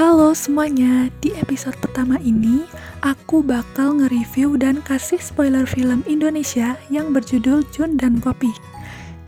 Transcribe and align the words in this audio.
Halo 0.00 0.32
semuanya, 0.32 1.12
di 1.20 1.36
episode 1.36 1.76
pertama 1.76 2.16
ini 2.24 2.64
aku 3.04 3.44
bakal 3.44 4.00
nge-review 4.00 4.56
dan 4.56 4.80
kasih 4.80 5.20
spoiler 5.20 5.68
film 5.68 6.00
Indonesia 6.08 6.80
yang 6.88 7.12
berjudul 7.12 7.68
Jun 7.68 8.00
dan 8.00 8.16
Kopi. 8.16 8.48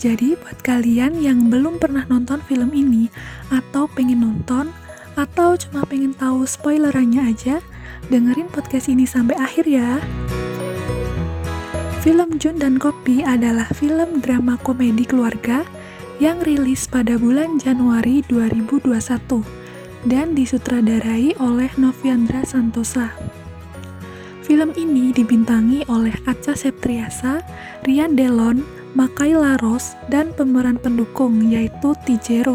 Jadi 0.00 0.32
buat 0.32 0.64
kalian 0.64 1.20
yang 1.20 1.52
belum 1.52 1.76
pernah 1.76 2.08
nonton 2.08 2.40
film 2.48 2.72
ini 2.72 3.12
atau 3.52 3.84
pengen 3.84 4.24
nonton 4.24 4.72
atau 5.12 5.60
cuma 5.60 5.84
pengen 5.84 6.16
tahu 6.16 6.48
spoilerannya 6.48 7.20
aja, 7.20 7.60
dengerin 8.08 8.48
podcast 8.48 8.88
ini 8.88 9.04
sampai 9.04 9.36
akhir 9.36 9.68
ya. 9.68 10.00
Film 12.00 12.40
Jun 12.40 12.56
dan 12.56 12.80
Kopi 12.80 13.20
adalah 13.20 13.68
film 13.76 14.24
drama 14.24 14.56
komedi 14.64 15.04
keluarga 15.04 15.68
yang 16.16 16.40
rilis 16.40 16.88
pada 16.88 17.20
bulan 17.20 17.60
Januari 17.60 18.24
2021 18.24 19.61
dan 20.06 20.34
disutradarai 20.34 21.38
oleh 21.38 21.70
Noviandra 21.78 22.42
Santosa. 22.42 23.14
Film 24.42 24.74
ini 24.74 25.14
dibintangi 25.14 25.86
oleh 25.86 26.12
Acha 26.26 26.58
Septriasa, 26.58 27.46
Rian 27.86 28.18
Delon, 28.18 28.66
Makai 28.98 29.38
Laros, 29.38 29.94
dan 30.10 30.34
pemeran 30.34 30.76
pendukung 30.82 31.38
yaitu 31.46 31.94
TJ. 32.02 32.50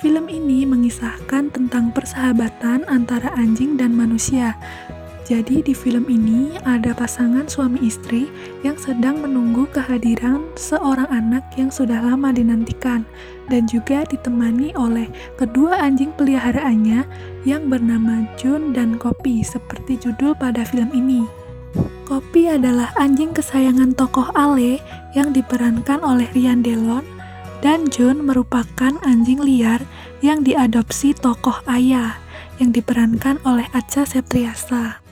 Film 0.00 0.26
ini 0.28 0.64
mengisahkan 0.64 1.52
tentang 1.52 1.92
persahabatan 1.92 2.84
antara 2.88 3.32
anjing 3.36 3.76
dan 3.76 3.92
manusia 3.96 4.56
jadi 5.26 5.58
di 5.58 5.74
film 5.74 6.06
ini 6.06 6.54
ada 6.62 6.94
pasangan 6.94 7.50
suami 7.50 7.82
istri 7.82 8.30
yang 8.62 8.78
sedang 8.78 9.18
menunggu 9.18 9.66
kehadiran 9.74 10.46
seorang 10.54 11.10
anak 11.10 11.42
yang 11.58 11.66
sudah 11.66 11.98
lama 11.98 12.30
dinantikan 12.30 13.02
dan 13.50 13.66
juga 13.66 14.06
ditemani 14.06 14.70
oleh 14.78 15.10
kedua 15.34 15.82
anjing 15.82 16.14
peliharaannya 16.14 17.02
yang 17.42 17.66
bernama 17.66 18.22
Jun 18.38 18.70
dan 18.70 18.94
Kopi 19.02 19.42
seperti 19.42 19.98
judul 19.98 20.38
pada 20.38 20.62
film 20.62 20.94
ini. 20.94 21.26
Kopi 22.06 22.46
adalah 22.46 22.94
anjing 22.94 23.34
kesayangan 23.34 23.98
tokoh 23.98 24.30
Ale 24.38 24.78
yang 25.18 25.34
diperankan 25.34 26.06
oleh 26.06 26.30
Rian 26.38 26.62
Delon 26.62 27.02
dan 27.66 27.90
Jun 27.90 28.22
merupakan 28.22 28.94
anjing 29.02 29.42
liar 29.42 29.82
yang 30.22 30.46
diadopsi 30.46 31.18
tokoh 31.18 31.58
Ayah 31.66 32.14
yang 32.62 32.70
diperankan 32.70 33.42
oleh 33.42 33.66
Acha 33.74 34.06
Septriasa. 34.06 35.05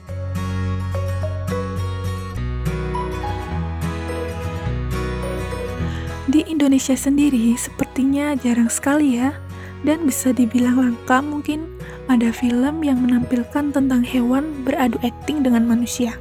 Indonesia 6.55 6.95
sendiri 6.95 7.51
sepertinya 7.59 8.31
jarang 8.39 8.71
sekali 8.71 9.19
ya, 9.19 9.35
dan 9.83 10.07
bisa 10.07 10.31
dibilang 10.31 10.79
langka 10.79 11.19
mungkin 11.19 11.67
ada 12.07 12.31
film 12.31 12.79
yang 12.79 13.03
menampilkan 13.03 13.75
tentang 13.75 13.99
hewan 14.07 14.63
beradu 14.63 14.95
akting 15.03 15.43
dengan 15.43 15.67
manusia. 15.67 16.15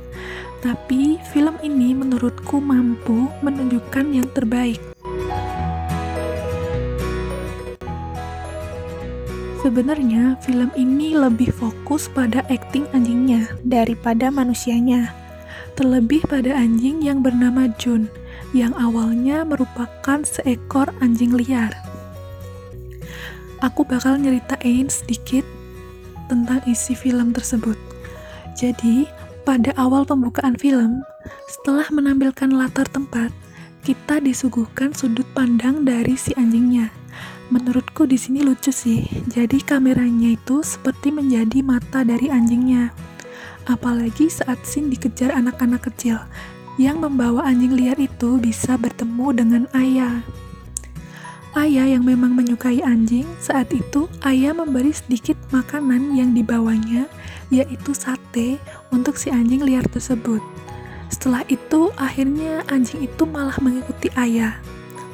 Tapi 0.58 1.22
film 1.30 1.54
ini 1.62 1.94
menurutku 1.94 2.58
mampu 2.58 3.30
menunjukkan 3.46 4.10
yang 4.10 4.26
terbaik. 4.34 4.82
Sebenarnya 9.62 10.34
film 10.42 10.74
ini 10.74 11.14
lebih 11.14 11.54
fokus 11.54 12.10
pada 12.10 12.42
akting 12.50 12.90
anjingnya 12.90 13.54
daripada 13.62 14.34
manusianya. 14.34 15.14
Terlebih 15.78 16.26
pada 16.26 16.58
anjing 16.58 17.06
yang 17.06 17.22
bernama 17.22 17.70
Jun 17.78 18.10
yang 18.54 18.70
awalnya 18.78 19.42
merupakan 19.42 20.22
seekor 20.22 20.94
anjing 21.02 21.34
liar. 21.34 21.74
Aku 23.58 23.82
bakal 23.82 24.14
nyeritain 24.22 24.86
sedikit 24.86 25.42
tentang 26.30 26.62
isi 26.70 26.94
film 26.94 27.34
tersebut. 27.34 27.74
Jadi, 28.54 29.10
pada 29.42 29.74
awal 29.74 30.06
pembukaan 30.06 30.54
film, 30.54 31.02
setelah 31.50 31.84
menampilkan 31.90 32.54
latar 32.54 32.86
tempat, 32.94 33.34
kita 33.82 34.22
disuguhkan 34.22 34.94
sudut 34.94 35.26
pandang 35.34 35.82
dari 35.82 36.14
si 36.14 36.30
anjingnya. 36.38 36.94
Menurutku 37.52 38.08
di 38.08 38.16
sini 38.16 38.40
lucu 38.40 38.72
sih. 38.72 39.04
Jadi 39.28 39.60
kameranya 39.60 40.32
itu 40.38 40.64
seperti 40.64 41.12
menjadi 41.12 41.60
mata 41.60 42.00
dari 42.06 42.32
anjingnya. 42.32 42.94
Apalagi 43.68 44.32
saat 44.32 44.60
scene 44.64 44.88
dikejar 44.88 45.32
anak-anak 45.36 45.84
kecil 45.88 46.20
yang 46.74 46.98
membawa 46.98 47.46
anjing 47.46 47.74
liar 47.74 47.94
itu 47.98 48.38
bisa 48.42 48.74
bertemu 48.74 49.26
dengan 49.34 49.62
ayah. 49.78 50.26
Ayah 51.54 51.86
yang 51.86 52.02
memang 52.02 52.34
menyukai 52.34 52.82
anjing, 52.82 53.22
saat 53.38 53.70
itu 53.70 54.10
ayah 54.26 54.50
memberi 54.50 54.90
sedikit 54.90 55.38
makanan 55.54 56.18
yang 56.18 56.34
dibawanya, 56.34 57.06
yaitu 57.46 57.94
sate, 57.94 58.58
untuk 58.90 59.14
si 59.14 59.30
anjing 59.30 59.62
liar 59.62 59.86
tersebut. 59.86 60.42
Setelah 61.14 61.46
itu, 61.46 61.94
akhirnya 61.94 62.66
anjing 62.66 63.06
itu 63.06 63.22
malah 63.22 63.54
mengikuti 63.62 64.10
ayah. 64.18 64.58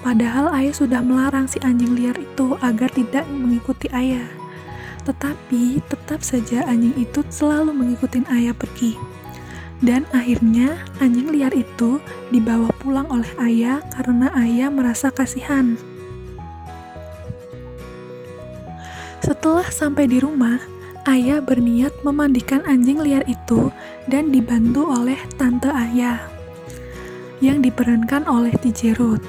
Padahal 0.01 0.49
ayah 0.57 0.73
sudah 0.73 1.05
melarang 1.05 1.45
si 1.45 1.61
anjing 1.61 1.93
liar 1.93 2.17
itu 2.17 2.57
agar 2.65 2.89
tidak 2.89 3.29
mengikuti 3.29 3.93
ayah. 3.93 4.25
Tetapi 5.05 5.85
tetap 5.93 6.25
saja 6.25 6.65
anjing 6.65 6.97
itu 6.97 7.21
selalu 7.29 7.77
mengikuti 7.77 8.25
ayah 8.33 8.57
pergi. 8.57 9.20
Dan 9.81 10.05
akhirnya 10.13 10.77
anjing 11.01 11.33
liar 11.33 11.57
itu 11.57 12.05
dibawa 12.29 12.69
pulang 12.85 13.09
oleh 13.09 13.33
ayah 13.41 13.81
karena 13.97 14.29
ayah 14.37 14.69
merasa 14.69 15.09
kasihan. 15.09 15.81
Setelah 19.25 19.65
sampai 19.73 20.05
di 20.05 20.21
rumah, 20.21 20.61
ayah 21.09 21.41
berniat 21.41 21.97
memandikan 22.05 22.61
anjing 22.69 23.01
liar 23.01 23.25
itu 23.25 23.73
dan 24.05 24.29
dibantu 24.29 24.85
oleh 24.85 25.17
tante 25.41 25.73
ayah 25.73 26.21
yang 27.41 27.65
diperankan 27.65 28.29
oleh 28.29 28.53
Tijerut. 28.61 29.21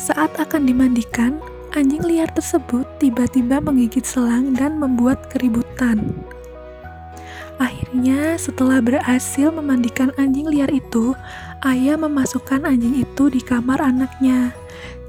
Saat 0.00 0.40
akan 0.40 0.64
dimandikan, 0.64 1.36
anjing 1.76 2.00
liar 2.00 2.28
tersebut 2.32 2.88
tiba-tiba 2.96 3.60
menggigit 3.60 4.04
selang 4.04 4.56
dan 4.56 4.80
membuat 4.80 5.28
keributan. 5.28 6.00
Akhirnya, 7.58 8.38
setelah 8.38 8.78
berhasil 8.78 9.50
memandikan 9.50 10.14
anjing 10.14 10.46
liar 10.46 10.70
itu, 10.70 11.14
ayah 11.66 11.98
memasukkan 11.98 12.62
anjing 12.62 13.02
itu 13.02 13.26
di 13.26 13.42
kamar 13.42 13.82
anaknya. 13.82 14.54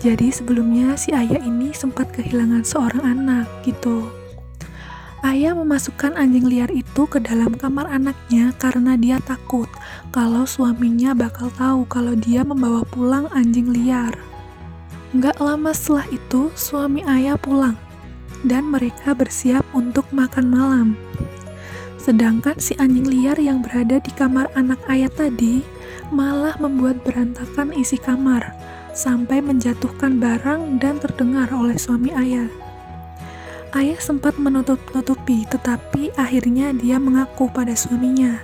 Jadi 0.01 0.33
sebelumnya 0.33 0.97
si 0.97 1.13
ayah 1.13 1.37
ini 1.45 1.69
sempat 1.77 2.09
kehilangan 2.09 2.65
seorang 2.65 3.05
anak 3.05 3.45
gitu. 3.61 4.09
Ayah 5.19 5.51
memasukkan 5.51 6.15
anjing 6.15 6.47
liar 6.47 6.71
itu 6.71 7.03
ke 7.03 7.19
dalam 7.19 7.51
kamar 7.51 7.91
anaknya 7.91 8.55
karena 8.55 8.95
dia 8.95 9.19
takut 9.19 9.67
kalau 10.15 10.47
suaminya 10.47 11.11
bakal 11.11 11.51
tahu 11.59 11.83
kalau 11.91 12.15
dia 12.15 12.41
membawa 12.47 12.87
pulang 12.87 13.27
anjing 13.35 13.67
liar. 13.67 14.15
Gak 15.19 15.37
lama 15.43 15.75
setelah 15.75 16.07
itu, 16.15 16.47
suami 16.55 17.03
ayah 17.03 17.35
pulang 17.35 17.75
dan 18.47 18.71
mereka 18.71 19.11
bersiap 19.11 19.67
untuk 19.75 20.07
makan 20.15 20.47
malam. 20.47 20.87
Sedangkan 22.09 22.57
si 22.57 22.73
anjing 22.81 23.05
liar 23.05 23.37
yang 23.37 23.61
berada 23.61 24.01
di 24.01 24.09
kamar 24.17 24.49
anak 24.57 24.81
ayah 24.89 25.13
tadi 25.13 25.61
malah 26.09 26.57
membuat 26.57 27.05
berantakan 27.05 27.69
isi 27.77 28.01
kamar 28.01 28.49
sampai 28.97 29.45
menjatuhkan 29.45 30.17
barang 30.17 30.81
dan 30.81 30.97
terdengar 30.97 31.45
oleh 31.53 31.77
suami 31.77 32.09
ayah. 32.17 32.49
Ayah 33.77 34.01
sempat 34.01 34.41
menutup-nutupi, 34.41 35.45
tetapi 35.53 36.09
akhirnya 36.17 36.73
dia 36.73 36.97
mengaku 36.97 37.45
pada 37.53 37.77
suaminya. 37.77 38.41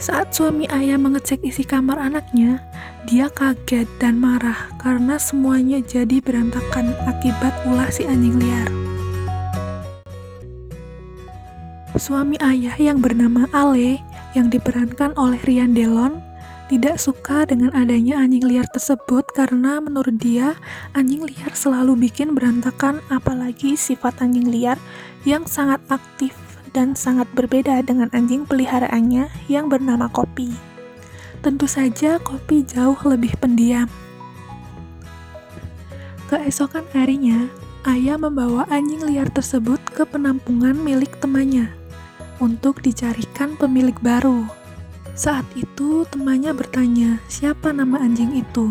Saat 0.00 0.32
suami 0.32 0.64
ayah 0.72 0.96
mengecek 0.96 1.44
isi 1.44 1.68
kamar 1.68 2.00
anaknya, 2.00 2.64
dia 3.04 3.28
kaget 3.28 3.84
dan 4.00 4.16
marah 4.16 4.72
karena 4.80 5.20
semuanya 5.20 5.84
jadi 5.84 6.24
berantakan 6.24 6.96
akibat 7.04 7.52
ulah 7.68 7.92
si 7.92 8.08
anjing 8.08 8.40
liar. 8.40 8.87
Suami 11.98 12.38
ayah 12.38 12.78
yang 12.78 13.02
bernama 13.02 13.50
Ale, 13.50 13.98
yang 14.30 14.46
diperankan 14.54 15.18
oleh 15.18 15.42
Rian 15.42 15.74
Delon, 15.74 16.22
tidak 16.70 17.02
suka 17.02 17.42
dengan 17.42 17.74
adanya 17.74 18.22
anjing 18.22 18.46
liar 18.46 18.70
tersebut 18.70 19.26
karena 19.34 19.82
menurut 19.82 20.14
dia 20.14 20.54
anjing 20.94 21.26
liar 21.26 21.50
selalu 21.58 22.06
bikin 22.06 22.38
berantakan 22.38 23.02
apalagi 23.10 23.74
sifat 23.74 24.14
anjing 24.22 24.46
liar 24.46 24.78
yang 25.26 25.42
sangat 25.42 25.82
aktif 25.90 26.38
dan 26.70 26.94
sangat 26.94 27.26
berbeda 27.34 27.82
dengan 27.82 28.06
anjing 28.14 28.46
peliharaannya 28.46 29.26
yang 29.50 29.66
bernama 29.66 30.06
Kopi. 30.06 30.54
Tentu 31.42 31.66
saja 31.66 32.22
Kopi 32.22 32.62
jauh 32.62 32.98
lebih 33.10 33.34
pendiam. 33.42 33.90
Keesokan 36.30 36.86
harinya, 36.94 37.50
ayah 37.90 38.14
membawa 38.14 38.70
anjing 38.70 39.02
liar 39.02 39.26
tersebut 39.34 39.82
ke 39.90 40.06
penampungan 40.06 40.78
milik 40.78 41.18
temannya 41.18 41.77
untuk 42.38 42.80
dicarikan 42.82 43.54
pemilik 43.58 43.96
baru. 44.02 44.46
Saat 45.18 45.46
itu 45.58 46.06
temannya 46.06 46.54
bertanya, 46.54 47.18
siapa 47.26 47.74
nama 47.74 47.98
anjing 47.98 48.38
itu? 48.38 48.70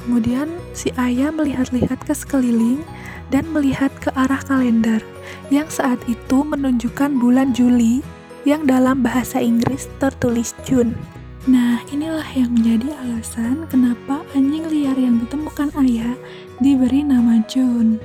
Kemudian 0.00 0.48
si 0.72 0.88
ayah 0.96 1.28
melihat-lihat 1.28 2.00
ke 2.08 2.16
sekeliling 2.16 2.80
dan 3.28 3.44
melihat 3.52 3.92
ke 4.00 4.08
arah 4.16 4.40
kalender 4.40 5.04
yang 5.52 5.68
saat 5.68 6.00
itu 6.08 6.40
menunjukkan 6.40 7.20
bulan 7.20 7.52
Juli 7.52 8.00
yang 8.48 8.64
dalam 8.64 9.04
bahasa 9.04 9.36
Inggris 9.36 9.92
tertulis 10.00 10.56
June. 10.64 10.96
Nah, 11.44 11.84
inilah 11.92 12.28
yang 12.32 12.56
menjadi 12.56 12.92
alasan 13.04 13.68
kenapa 13.68 14.24
anjing 14.32 14.64
liar 14.68 14.96
yang 14.96 15.20
ditemukan 15.20 15.72
ayah 15.84 16.16
diberi 16.60 17.04
nama 17.04 17.44
June. 17.44 18.00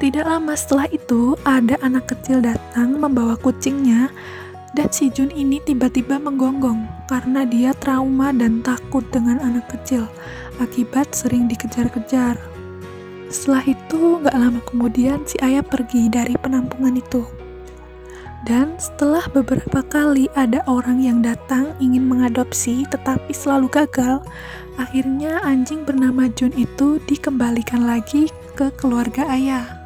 Tidak 0.00 0.24
lama 0.24 0.56
setelah 0.56 0.88
itu, 0.88 1.36
ada 1.44 1.76
anak 1.84 2.08
kecil 2.08 2.40
datang 2.40 2.96
membawa 2.96 3.36
kucingnya 3.36 4.08
dan 4.72 4.88
si 4.88 5.12
Jun 5.12 5.28
ini 5.28 5.60
tiba-tiba 5.60 6.16
menggonggong 6.16 6.88
karena 7.04 7.44
dia 7.44 7.76
trauma 7.76 8.32
dan 8.32 8.64
takut 8.64 9.04
dengan 9.12 9.36
anak 9.44 9.68
kecil 9.68 10.08
akibat 10.56 11.12
sering 11.12 11.52
dikejar-kejar. 11.52 12.40
Setelah 13.28 13.60
itu, 13.68 14.24
gak 14.24 14.40
lama 14.40 14.64
kemudian 14.64 15.20
si 15.28 15.36
ayah 15.44 15.60
pergi 15.60 16.08
dari 16.08 16.32
penampungan 16.32 16.96
itu. 16.96 17.20
Dan 18.48 18.80
setelah 18.80 19.28
beberapa 19.36 19.84
kali 19.84 20.32
ada 20.32 20.64
orang 20.64 21.04
yang 21.04 21.20
datang 21.20 21.76
ingin 21.76 22.08
mengadopsi 22.08 22.88
tetapi 22.88 23.36
selalu 23.36 23.68
gagal, 23.68 24.24
akhirnya 24.80 25.44
anjing 25.44 25.84
bernama 25.84 26.24
Jun 26.32 26.56
itu 26.56 26.96
dikembalikan 27.04 27.84
lagi 27.84 28.32
ke 28.56 28.72
keluarga 28.80 29.28
ayah. 29.28 29.79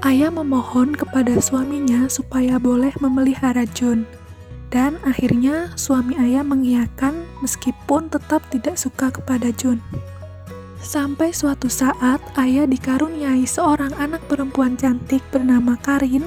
Ayah 0.00 0.32
memohon 0.32 0.96
kepada 0.96 1.36
suaminya 1.44 2.08
supaya 2.08 2.56
boleh 2.56 2.88
memelihara 3.04 3.68
Jun. 3.68 4.08
Dan 4.72 4.96
akhirnya 5.04 5.76
suami 5.76 6.16
ayah 6.16 6.40
mengiyakan 6.40 7.28
meskipun 7.44 8.08
tetap 8.08 8.40
tidak 8.48 8.80
suka 8.80 9.12
kepada 9.12 9.52
Jun. 9.52 9.76
Sampai 10.80 11.36
suatu 11.36 11.68
saat 11.68 12.16
ayah 12.40 12.64
dikaruniai 12.64 13.44
seorang 13.44 13.92
anak 14.00 14.24
perempuan 14.24 14.72
cantik 14.80 15.20
bernama 15.28 15.76
Karin. 15.84 16.24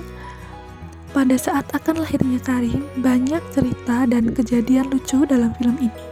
Pada 1.09 1.33
saat 1.33 1.65
akan 1.73 2.05
lahirnya 2.05 2.37
Karin, 2.45 2.85
banyak 3.01 3.41
cerita 3.57 4.05
dan 4.05 4.37
kejadian 4.37 4.93
lucu 4.93 5.25
dalam 5.25 5.49
film 5.57 5.81
ini. 5.81 6.03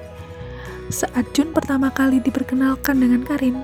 Saat 0.89 1.29
Jun 1.37 1.53
pertama 1.53 1.93
kali 1.93 2.25
diperkenalkan 2.25 2.97
dengan 2.97 3.21
Karin, 3.21 3.61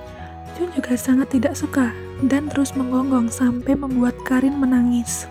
Jun 0.54 0.70
juga 0.78 0.94
sangat 0.94 1.34
tidak 1.34 1.58
suka 1.58 2.07
dan 2.26 2.50
terus 2.50 2.74
menggonggong 2.74 3.30
sampai 3.30 3.78
membuat 3.78 4.18
Karin 4.26 4.58
menangis. 4.58 5.30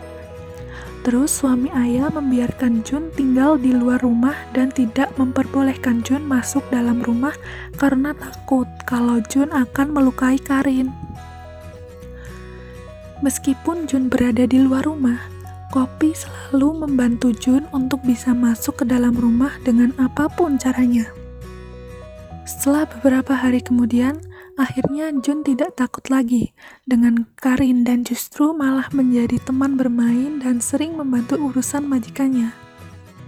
Terus 1.06 1.30
suami 1.30 1.70
ayah 1.70 2.10
membiarkan 2.10 2.82
Jun 2.82 3.14
tinggal 3.14 3.54
di 3.58 3.70
luar 3.70 4.02
rumah 4.02 4.34
dan 4.50 4.74
tidak 4.74 5.14
memperbolehkan 5.14 6.02
Jun 6.02 6.26
masuk 6.26 6.66
dalam 6.74 6.98
rumah 6.98 7.34
karena 7.78 8.10
takut 8.14 8.66
kalau 8.86 9.22
Jun 9.30 9.54
akan 9.54 9.94
melukai 9.94 10.38
Karin. 10.42 10.90
Meskipun 13.22 13.86
Jun 13.86 14.10
berada 14.10 14.50
di 14.50 14.58
luar 14.58 14.82
rumah, 14.82 15.36
Kopi 15.70 16.14
selalu 16.14 16.86
membantu 16.86 17.34
Jun 17.34 17.66
untuk 17.74 18.02
bisa 18.06 18.30
masuk 18.30 18.82
ke 18.82 18.84
dalam 18.86 19.14
rumah 19.18 19.50
dengan 19.66 19.90
apa 19.98 20.30
pun 20.30 20.58
caranya. 20.58 21.10
Setelah 22.46 22.86
beberapa 22.86 23.34
hari 23.34 23.58
kemudian, 23.58 24.22
Akhirnya 24.56 25.12
Jun 25.20 25.44
tidak 25.44 25.76
takut 25.76 26.08
lagi 26.08 26.56
dengan 26.88 27.28
Karin 27.36 27.84
dan 27.84 28.08
justru 28.08 28.56
malah 28.56 28.88
menjadi 28.88 29.36
teman 29.44 29.76
bermain 29.76 30.40
dan 30.40 30.64
sering 30.64 30.96
membantu 30.96 31.36
urusan 31.36 31.84
majikannya. 31.84 32.56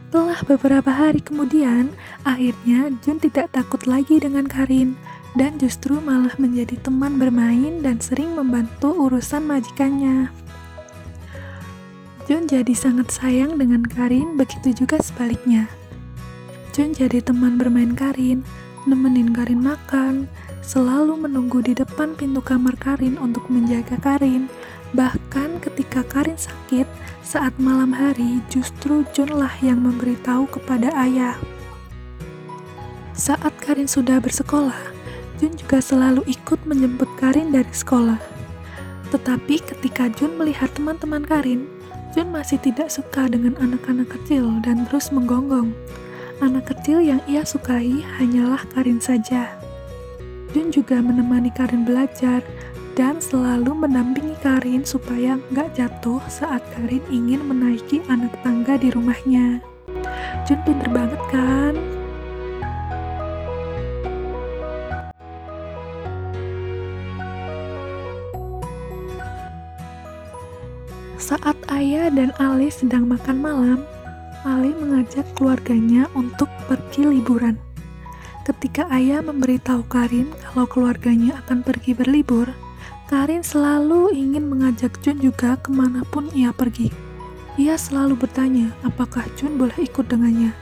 Setelah 0.09 0.41
beberapa 0.49 0.89
hari 0.89 1.21
kemudian, 1.21 1.93
akhirnya 2.25 2.89
Jun 3.05 3.21
tidak 3.21 3.53
takut 3.53 3.85
lagi 3.85 4.17
dengan 4.17 4.49
Karin 4.49 4.97
dan 5.37 5.61
justru 5.61 6.01
malah 6.01 6.33
menjadi 6.41 6.81
teman 6.81 7.21
bermain 7.21 7.85
dan 7.85 8.01
sering 8.01 8.33
membantu 8.33 8.97
urusan 8.97 9.45
majikannya. 9.45 10.33
Jun 12.25 12.49
jadi 12.49 12.73
sangat 12.73 13.13
sayang 13.13 13.61
dengan 13.61 13.85
Karin, 13.85 14.41
begitu 14.41 14.73
juga 14.73 14.97
sebaliknya. 15.05 15.69
Jun 16.73 16.97
jadi 16.97 17.21
teman 17.21 17.61
bermain 17.61 17.93
Karin, 17.93 18.41
nemenin 18.89 19.37
Karin 19.37 19.61
makan, 19.61 20.25
selalu 20.69 21.25
menunggu 21.25 21.65
di 21.65 21.73
depan 21.73 22.13
pintu 22.13 22.45
kamar 22.45 22.77
Karin 22.77 23.17
untuk 23.17 23.49
menjaga 23.49 23.97
Karin. 24.05 24.53
Bahkan 24.93 25.65
ketika 25.65 26.05
Karin 26.05 26.37
sakit, 26.37 26.85
saat 27.25 27.57
malam 27.57 27.97
hari 27.97 28.45
justru 28.53 29.01
John 29.17 29.33
lah 29.33 29.53
yang 29.65 29.81
memberitahu 29.81 30.45
kepada 30.53 30.93
ayah. 31.09 31.41
Saat 33.17 33.57
Karin 33.65 33.89
sudah 33.89 34.21
bersekolah, 34.21 34.77
Jun 35.41 35.57
juga 35.57 35.81
selalu 35.81 36.21
ikut 36.29 36.61
menjemput 36.69 37.09
Karin 37.17 37.49
dari 37.49 37.73
sekolah. 37.73 38.21
Tetapi 39.09 39.65
ketika 39.65 40.13
Jun 40.21 40.37
melihat 40.37 40.69
teman-teman 40.77 41.25
Karin, 41.25 41.65
Jun 42.13 42.29
masih 42.29 42.61
tidak 42.61 42.93
suka 42.93 43.25
dengan 43.25 43.57
anak-anak 43.57 44.13
kecil 44.21 44.61
dan 44.61 44.85
terus 44.85 45.09
menggonggong. 45.09 45.73
Anak 46.45 46.71
kecil 46.71 47.01
yang 47.01 47.25
ia 47.25 47.43
sukai 47.43 48.05
hanyalah 48.21 48.63
Karin 48.71 49.03
saja. 49.03 49.58
Jun 50.57 50.73
juga 50.73 50.97
menemani 51.05 51.53
Karin 51.53 51.85
belajar 51.85 52.41
dan 52.97 53.21
selalu 53.21 53.85
mendampingi 53.85 54.33
Karin 54.41 54.81
supaya 54.81 55.37
nggak 55.53 55.77
jatuh 55.77 56.25
saat 56.33 56.65
Karin 56.73 57.05
ingin 57.13 57.45
menaiki 57.45 58.01
anak 58.09 58.33
tangga 58.41 58.81
di 58.81 58.89
rumahnya. 58.89 59.61
Jun 60.49 60.61
pinter 60.65 60.89
banget 60.89 61.21
kan? 61.29 61.77
Saat 71.21 71.61
Ayah 71.69 72.09
dan 72.09 72.33
Ali 72.41 72.73
sedang 72.73 73.05
makan 73.05 73.37
malam, 73.45 73.81
Ali 74.49 74.73
mengajak 74.73 75.29
keluarganya 75.37 76.09
untuk 76.17 76.49
pergi 76.65 77.05
liburan. 77.05 77.68
Ketika 78.49 78.89
ayah 78.97 79.21
memberitahu 79.21 79.85
Karin 79.93 80.33
kalau 80.41 80.65
keluarganya 80.65 81.37
akan 81.45 81.61
pergi 81.61 81.93
berlibur, 81.93 82.49
Karin 83.05 83.45
selalu 83.45 84.09
ingin 84.17 84.49
mengajak 84.49 84.97
Jun 85.05 85.21
juga 85.21 85.61
ke 85.61 85.69
mana 85.69 86.01
pun 86.09 86.33
ia 86.33 86.49
pergi. 86.57 86.89
Ia 87.61 87.77
selalu 87.77 88.17
bertanya 88.17 88.73
apakah 88.89 89.29
Jun 89.37 89.61
boleh 89.61 89.77
ikut 89.77 90.09
dengannya. 90.09 90.57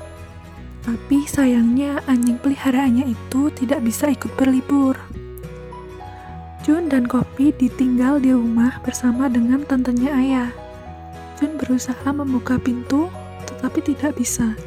Tapi 0.82 1.30
sayangnya 1.30 2.02
anjing 2.10 2.42
peliharaannya 2.42 3.06
itu 3.06 3.54
tidak 3.54 3.86
bisa 3.86 4.10
ikut 4.10 4.34
berlibur. 4.34 4.98
Jun 6.66 6.90
dan 6.90 7.06
Kopi 7.06 7.54
ditinggal 7.54 8.18
di 8.18 8.34
rumah 8.34 8.82
bersama 8.82 9.30
dengan 9.30 9.62
tantenya 9.62 10.10
ayah. 10.10 10.50
Jun 11.38 11.54
berusaha 11.54 12.10
membuka 12.10 12.58
pintu, 12.58 13.06
tetapi 13.46 13.94
tidak 13.94 14.18
bisa 14.18 14.58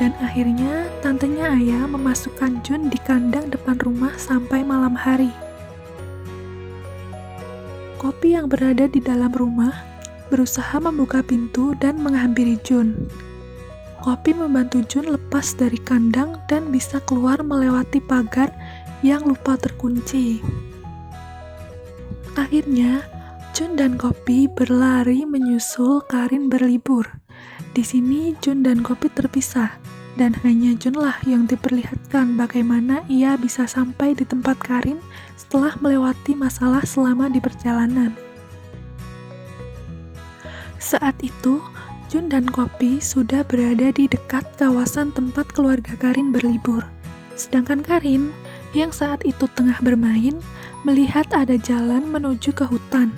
dan 0.00 0.16
akhirnya 0.24 0.88
tantenya 1.04 1.52
ayah 1.60 1.84
memasukkan 1.84 2.64
Jun 2.64 2.88
di 2.88 2.96
kandang 3.04 3.52
depan 3.52 3.76
rumah 3.84 4.16
sampai 4.16 4.64
malam 4.64 4.96
hari. 4.96 5.28
Kopi 8.00 8.32
yang 8.32 8.48
berada 8.48 8.88
di 8.88 8.96
dalam 8.96 9.28
rumah 9.36 9.76
berusaha 10.32 10.80
membuka 10.80 11.20
pintu 11.20 11.76
dan 11.76 12.00
menghampiri 12.00 12.56
Jun. 12.64 12.96
Kopi 14.00 14.32
membantu 14.32 14.80
Jun 14.88 15.12
lepas 15.12 15.52
dari 15.52 15.76
kandang 15.76 16.40
dan 16.48 16.72
bisa 16.72 17.04
keluar 17.04 17.44
melewati 17.44 18.00
pagar 18.00 18.48
yang 19.04 19.20
lupa 19.28 19.60
terkunci. 19.60 20.40
Akhirnya, 22.40 23.04
Jun 23.52 23.76
dan 23.76 24.00
Kopi 24.00 24.48
berlari 24.48 25.28
menyusul 25.28 26.00
Karin 26.08 26.48
berlibur. 26.48 27.19
Di 27.70 27.86
sini 27.86 28.34
Jun 28.42 28.66
dan 28.66 28.82
Kopi 28.82 29.06
terpisah, 29.14 29.78
dan 30.18 30.34
hanya 30.42 30.74
Jun 30.74 30.98
lah 30.98 31.14
yang 31.22 31.46
diperlihatkan 31.46 32.34
bagaimana 32.34 33.06
ia 33.06 33.38
bisa 33.38 33.70
sampai 33.70 34.18
di 34.18 34.26
tempat 34.26 34.58
Karin 34.58 34.98
setelah 35.38 35.78
melewati 35.78 36.34
masalah 36.34 36.82
selama 36.82 37.30
di 37.30 37.38
perjalanan. 37.38 38.18
Saat 40.82 41.22
itu, 41.22 41.62
Jun 42.10 42.26
dan 42.26 42.50
Kopi 42.50 42.98
sudah 42.98 43.46
berada 43.46 43.94
di 43.94 44.10
dekat 44.10 44.42
kawasan 44.58 45.14
tempat 45.14 45.46
keluarga 45.54 45.94
Karin 45.94 46.34
berlibur. 46.34 46.82
Sedangkan 47.38 47.86
Karin, 47.86 48.34
yang 48.74 48.90
saat 48.90 49.22
itu 49.22 49.46
tengah 49.54 49.78
bermain, 49.78 50.34
melihat 50.82 51.30
ada 51.30 51.54
jalan 51.54 52.02
menuju 52.10 52.50
ke 52.50 52.66
hutan. 52.66 53.14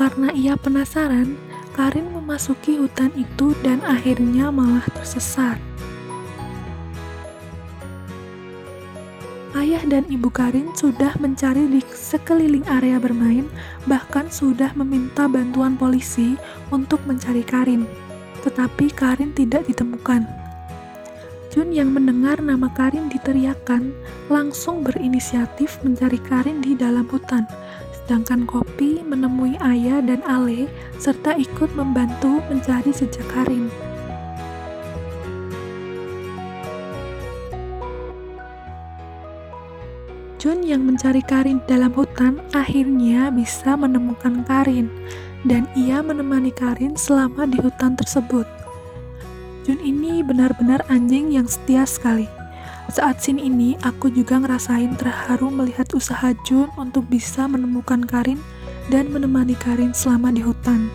Karena 0.00 0.32
ia 0.32 0.56
penasaran, 0.56 1.36
Karin 1.72 2.12
memasuki 2.12 2.76
hutan 2.76 3.08
itu 3.16 3.56
dan 3.64 3.80
akhirnya 3.88 4.52
malah 4.52 4.84
tersesat. 4.92 5.56
Ayah 9.56 9.80
dan 9.88 10.04
ibu 10.12 10.28
Karin 10.28 10.68
sudah 10.76 11.16
mencari 11.16 11.64
di 11.68 11.80
sekeliling 11.92 12.64
area 12.68 13.00
bermain, 13.00 13.48
bahkan 13.88 14.28
sudah 14.28 14.72
meminta 14.76 15.24
bantuan 15.28 15.76
polisi 15.76 16.36
untuk 16.68 17.00
mencari 17.08 17.40
Karin. 17.40 17.88
Tetapi 18.44 18.92
Karin 18.92 19.32
tidak 19.32 19.64
ditemukan. 19.68 20.28
Jun 21.52 21.68
yang 21.68 21.92
mendengar 21.92 22.40
nama 22.40 22.68
Karin 22.72 23.12
diteriakan 23.12 23.92
langsung 24.32 24.80
berinisiatif 24.84 25.80
mencari 25.84 26.16
Karin 26.20 26.64
di 26.64 26.72
dalam 26.72 27.04
hutan. 27.08 27.44
Sedangkan 28.12 28.44
Kopi 28.44 29.00
menemui 29.00 29.56
Ayah 29.56 30.04
dan 30.04 30.20
Ale 30.28 30.68
serta 31.00 31.32
ikut 31.32 31.72
membantu 31.72 32.44
mencari 32.52 32.92
jejak 32.92 33.24
Karin. 33.32 33.72
Jun 40.36 40.60
yang 40.60 40.84
mencari 40.84 41.24
Karin 41.24 41.64
dalam 41.64 41.88
hutan 41.96 42.44
akhirnya 42.52 43.32
bisa 43.32 43.80
menemukan 43.80 44.44
Karin 44.44 44.92
dan 45.48 45.64
ia 45.72 46.04
menemani 46.04 46.52
Karin 46.52 46.92
selama 47.00 47.48
di 47.48 47.64
hutan 47.64 47.96
tersebut. 47.96 48.44
Jun 49.64 49.80
ini 49.80 50.20
benar-benar 50.20 50.84
anjing 50.92 51.32
yang 51.32 51.48
setia 51.48 51.88
sekali. 51.88 52.41
Saat 52.92 53.24
scene 53.24 53.40
ini, 53.40 53.72
aku 53.80 54.12
juga 54.12 54.36
ngerasain 54.36 55.00
terharu 55.00 55.48
melihat 55.48 55.88
usaha 55.96 56.36
Jun 56.44 56.68
untuk 56.76 57.08
bisa 57.08 57.48
menemukan 57.48 58.04
Karin 58.04 58.36
dan 58.92 59.08
menemani 59.08 59.56
Karin 59.56 59.96
selama 59.96 60.28
di 60.28 60.44
hutan. 60.44 60.92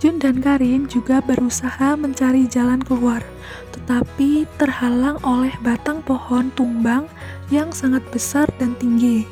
Jun 0.00 0.16
dan 0.16 0.40
Karin 0.40 0.88
juga 0.88 1.20
berusaha 1.20 1.92
mencari 1.92 2.48
jalan 2.48 2.80
keluar, 2.80 3.20
tetapi 3.76 4.48
terhalang 4.56 5.20
oleh 5.28 5.52
batang 5.60 6.00
pohon 6.00 6.48
tumbang 6.56 7.12
yang 7.52 7.68
sangat 7.68 8.00
besar 8.16 8.48
dan 8.56 8.72
tinggi. 8.80 9.28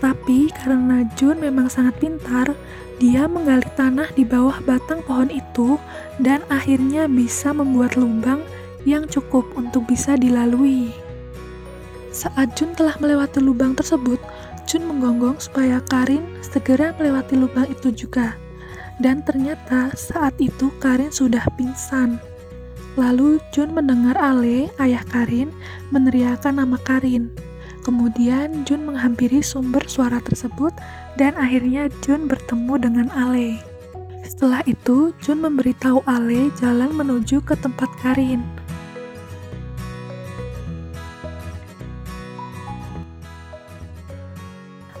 Tapi 0.00 0.48
karena 0.56 1.04
Jun 1.20 1.36
memang 1.36 1.68
sangat 1.68 2.00
pintar, 2.00 2.56
dia 2.98 3.30
menggali 3.30 3.66
tanah 3.78 4.10
di 4.18 4.26
bawah 4.26 4.58
batang 4.66 4.98
pohon 5.06 5.30
itu 5.30 5.78
dan 6.18 6.42
akhirnya 6.50 7.06
bisa 7.06 7.54
membuat 7.54 7.94
lubang 7.94 8.42
yang 8.82 9.06
cukup 9.06 9.46
untuk 9.54 9.86
bisa 9.86 10.18
dilalui. 10.18 10.90
Saat 12.10 12.58
Jun 12.58 12.74
telah 12.74 12.98
melewati 12.98 13.38
lubang 13.38 13.78
tersebut, 13.78 14.18
Jun 14.66 14.84
menggonggong 14.90 15.38
supaya 15.38 15.78
Karin 15.86 16.26
segera 16.42 16.90
melewati 16.98 17.38
lubang 17.38 17.70
itu 17.70 17.94
juga. 17.94 18.34
Dan 18.98 19.22
ternyata 19.22 19.94
saat 19.94 20.34
itu 20.42 20.74
Karin 20.82 21.14
sudah 21.14 21.46
pingsan. 21.54 22.18
Lalu 22.98 23.38
Jun 23.54 23.70
mendengar 23.70 24.18
Ale, 24.18 24.74
ayah 24.82 25.06
Karin, 25.06 25.54
meneriakkan 25.94 26.58
nama 26.58 26.74
Karin. 26.82 27.30
Kemudian 27.88 28.68
Jun 28.68 28.84
menghampiri 28.84 29.40
sumber 29.40 29.80
suara 29.88 30.20
tersebut 30.20 30.76
dan 31.16 31.40
akhirnya 31.40 31.88
Jun 32.04 32.28
bertemu 32.28 32.76
dengan 32.76 33.08
Ale. 33.16 33.56
Setelah 34.28 34.60
itu, 34.68 35.16
Jun 35.24 35.40
memberitahu 35.40 36.04
Ale 36.04 36.52
jalan 36.60 36.92
menuju 36.92 37.40
ke 37.40 37.56
tempat 37.56 37.88
Karin. 38.04 38.44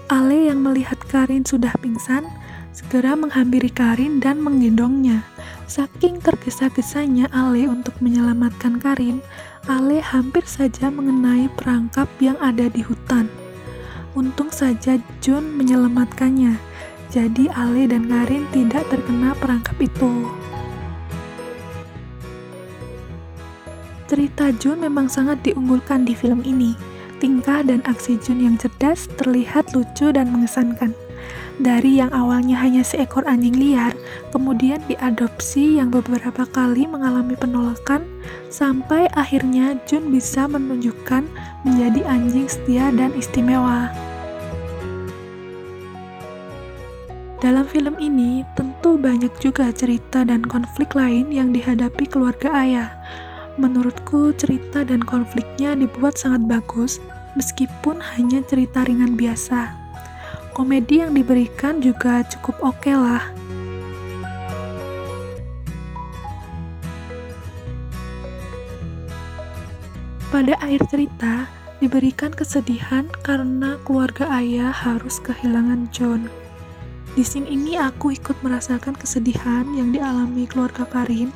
Ale 0.08 0.48
yang 0.48 0.64
melihat 0.64 0.96
Karin 1.12 1.44
sudah 1.44 1.76
pingsan, 1.84 2.24
segera 2.72 3.12
menghampiri 3.12 3.68
Karin 3.68 4.16
dan 4.16 4.40
menggendongnya. 4.40 5.20
Saking 5.68 6.24
tergesa-gesanya 6.24 7.28
Ale 7.28 7.68
untuk 7.68 7.92
menyelamatkan 8.00 8.80
Karin, 8.80 9.20
Ale 9.68 10.00
hampir 10.00 10.40
saja 10.48 10.88
mengenai 10.88 11.52
perangkap 11.60 12.08
yang 12.24 12.40
ada 12.40 12.72
di 12.72 12.80
hutan. 12.80 13.28
Untung 14.16 14.48
saja 14.48 14.96
Jun 15.20 15.60
menyelamatkannya, 15.60 16.56
jadi 17.12 17.52
Ale 17.52 17.84
dan 17.84 18.08
Karin 18.08 18.48
tidak 18.48 18.88
terkena 18.88 19.36
perangkap 19.36 19.76
itu. 19.76 20.32
Cerita 24.08 24.48
Jun 24.56 24.80
memang 24.80 25.12
sangat 25.12 25.44
diunggulkan 25.44 26.08
di 26.08 26.16
film 26.16 26.40
ini. 26.48 26.72
Tingkah 27.20 27.60
dan 27.60 27.84
aksi 27.84 28.16
Jun 28.24 28.40
yang 28.40 28.56
cerdas 28.56 29.04
terlihat 29.20 29.76
lucu 29.76 30.16
dan 30.16 30.32
mengesankan. 30.32 30.96
Dari 31.58 31.98
yang 31.98 32.14
awalnya 32.14 32.54
hanya 32.62 32.86
seekor 32.86 33.26
anjing 33.26 33.58
liar, 33.58 33.90
kemudian 34.30 34.78
diadopsi 34.86 35.82
yang 35.82 35.90
beberapa 35.90 36.46
kali 36.46 36.86
mengalami 36.86 37.34
penolakan, 37.34 38.06
sampai 38.46 39.10
akhirnya 39.18 39.74
Jun 39.90 40.14
bisa 40.14 40.46
menunjukkan 40.46 41.26
menjadi 41.66 42.06
anjing 42.06 42.46
setia 42.46 42.94
dan 42.94 43.10
istimewa. 43.18 43.90
Dalam 47.42 47.66
film 47.66 47.98
ini, 47.98 48.46
tentu 48.54 48.94
banyak 48.94 49.30
juga 49.42 49.74
cerita 49.74 50.22
dan 50.22 50.46
konflik 50.46 50.94
lain 50.94 51.34
yang 51.34 51.50
dihadapi 51.50 52.06
keluarga 52.06 52.54
ayah. 52.54 52.90
Menurutku, 53.58 54.30
cerita 54.38 54.86
dan 54.86 55.02
konfliknya 55.02 55.74
dibuat 55.74 56.14
sangat 56.14 56.46
bagus, 56.46 57.02
meskipun 57.34 57.98
hanya 58.14 58.46
cerita 58.46 58.86
ringan 58.86 59.18
biasa. 59.18 59.87
Komedi 60.58 60.98
yang 60.98 61.14
diberikan 61.14 61.78
juga 61.78 62.26
cukup 62.26 62.58
oke 62.66 62.82
okay 62.82 62.98
lah. 62.98 63.22
Pada 70.34 70.58
akhir 70.58 70.82
cerita, 70.90 71.46
diberikan 71.78 72.34
kesedihan 72.34 73.06
karena 73.22 73.78
keluarga 73.86 74.26
ayah 74.34 74.74
harus 74.74 75.22
kehilangan 75.22 75.94
John. 75.94 76.26
Di 77.14 77.22
scene 77.22 77.46
ini 77.46 77.78
aku 77.78 78.18
ikut 78.18 78.34
merasakan 78.42 78.98
kesedihan 78.98 79.62
yang 79.78 79.94
dialami 79.94 80.42
keluarga 80.50 80.82
Karin. 80.90 81.30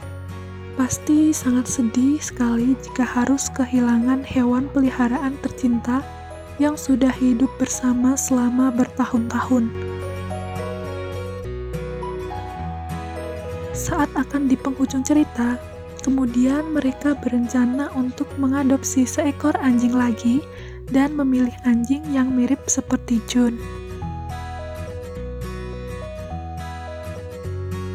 Pasti 0.74 1.30
sangat 1.30 1.70
sedih 1.70 2.18
sekali 2.18 2.74
jika 2.82 3.06
harus 3.06 3.46
kehilangan 3.54 4.26
hewan 4.26 4.66
peliharaan 4.74 5.38
tercinta 5.46 6.02
yang 6.62 6.78
sudah 6.78 7.10
hidup 7.10 7.50
bersama 7.58 8.14
selama 8.14 8.70
bertahun-tahun. 8.70 9.66
Saat 13.74 14.14
akan 14.14 14.46
di 14.46 14.54
penghujung 14.54 15.02
cerita, 15.02 15.58
kemudian 16.06 16.70
mereka 16.70 17.18
berencana 17.18 17.90
untuk 17.98 18.30
mengadopsi 18.38 19.02
seekor 19.02 19.58
anjing 19.58 19.90
lagi 19.90 20.38
dan 20.94 21.18
memilih 21.18 21.52
anjing 21.66 22.06
yang 22.14 22.30
mirip 22.30 22.62
seperti 22.70 23.18
Jun. 23.26 23.58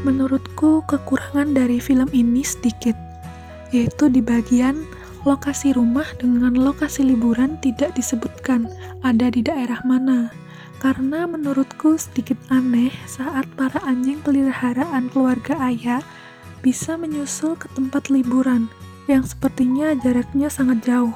Menurutku, 0.03 0.83
kekurangan 0.91 1.55
dari 1.55 1.79
film 1.79 2.11
ini 2.11 2.43
sedikit, 2.43 2.95
yaitu 3.71 4.11
di 4.11 4.19
bagian 4.19 4.83
lokasi 5.23 5.73
rumah 5.73 6.05
dengan 6.19 6.53
lokasi 6.53 7.01
liburan 7.01 7.57
tidak 7.63 7.95
disebutkan 7.97 8.69
ada 9.01 9.31
di 9.31 9.41
daerah 9.41 9.81
mana. 9.87 10.29
Karena 10.77 11.25
menurutku 11.25 11.97
sedikit 11.97 12.37
aneh 12.53 12.93
saat 13.09 13.49
para 13.57 13.81
anjing 13.81 14.21
peliharaan 14.21 15.09
keluarga 15.09 15.57
ayah 15.65 16.05
bisa 16.61 16.93
menyusul 16.93 17.57
ke 17.57 17.65
tempat 17.73 18.13
liburan 18.13 18.69
yang 19.09 19.25
sepertinya 19.25 19.97
jaraknya 19.97 20.53
sangat 20.53 20.85
jauh. 20.85 21.15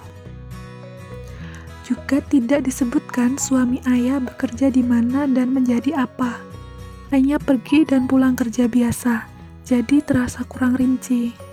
Juga 1.85 2.23
tidak 2.25 2.65
disebutkan 2.65 3.37
suami 3.37 3.83
ayah 3.85 4.17
bekerja 4.17 4.73
di 4.73 4.81
mana 4.81 5.29
dan 5.29 5.53
menjadi 5.53 6.07
apa 6.07 6.51
hanya 7.11 7.35
pergi 7.43 7.83
dan 7.83 8.07
pulang 8.07 8.39
kerja 8.39 8.71
biasa, 8.71 9.27
jadi 9.67 9.99
terasa 9.99 10.47
kurang 10.47 10.79
rinci. 10.79 11.50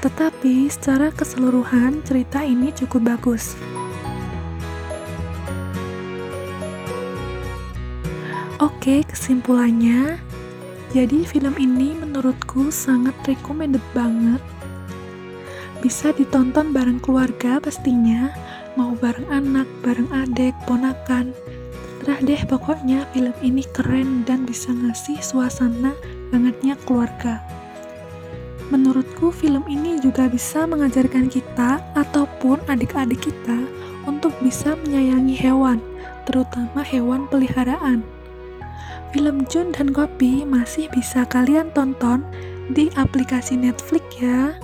Tetapi 0.00 0.68
secara 0.72 1.12
keseluruhan 1.12 2.00
cerita 2.04 2.40
ini 2.40 2.72
cukup 2.72 3.16
bagus. 3.16 3.56
Oke, 8.60 9.04
kesimpulannya, 9.08 10.20
jadi 10.92 11.24
film 11.24 11.56
ini 11.56 11.96
menurutku 11.96 12.68
sangat 12.68 13.16
recommended 13.24 13.84
banget. 13.96 14.40
Bisa 15.80 16.12
ditonton 16.12 16.76
bareng 16.76 17.00
keluarga 17.00 17.56
pastinya, 17.56 18.28
mau 18.76 18.92
bareng 19.00 19.32
anak, 19.32 19.64
bareng 19.80 20.12
adik, 20.12 20.52
ponakan, 20.68 21.32
Terserah 22.10 22.26
deh 22.26 22.42
pokoknya 22.48 23.06
film 23.14 23.30
ini 23.38 23.62
keren 23.70 24.26
dan 24.26 24.42
bisa 24.42 24.74
ngasih 24.74 25.22
suasana 25.22 25.94
hangatnya 26.34 26.74
keluarga. 26.82 27.38
Menurutku 28.70 29.34
film 29.34 29.66
ini 29.66 29.98
juga 29.98 30.30
bisa 30.30 30.62
mengajarkan 30.62 31.26
kita 31.26 31.82
ataupun 31.98 32.62
adik-adik 32.70 33.18
kita 33.18 33.58
untuk 34.06 34.30
bisa 34.38 34.78
menyayangi 34.86 35.34
hewan, 35.34 35.82
terutama 36.22 36.86
hewan 36.86 37.26
peliharaan. 37.26 38.06
Film 39.10 39.42
Jun 39.50 39.74
dan 39.74 39.90
Kopi 39.90 40.46
masih 40.46 40.86
bisa 40.94 41.26
kalian 41.26 41.74
tonton 41.74 42.22
di 42.70 42.86
aplikasi 42.94 43.58
Netflix 43.58 44.06
ya. 44.22 44.54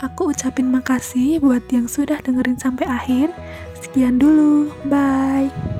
Aku 0.00 0.32
ucapin 0.32 0.72
makasih 0.72 1.36
buat 1.36 1.68
yang 1.68 1.84
sudah 1.84 2.24
dengerin 2.24 2.56
sampai 2.56 2.88
akhir. 2.88 3.28
Sekian 3.76 4.16
dulu, 4.16 4.72
bye. 4.88 5.77